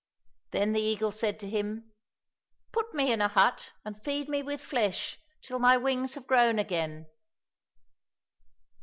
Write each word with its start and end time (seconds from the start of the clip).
Then 0.49 0.73
the 0.73 0.81
eagle 0.81 1.11
said 1.11 1.39
to 1.41 1.47
him," 1.47 1.93
Put 2.73 2.91
me 2.95 3.11
in 3.13 3.21
a 3.21 3.27
hut, 3.27 3.73
and 3.85 4.03
feed 4.03 4.29
me 4.29 4.41
with 4.41 4.59
flesh 4.59 5.19
till 5.43 5.59
my 5.59 5.77
wings 5.77 6.15
have 6.15 6.25
grown 6.25 6.57
again." 6.57 7.05